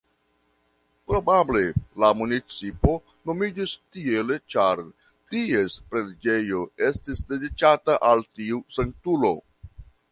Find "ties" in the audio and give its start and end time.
5.35-5.77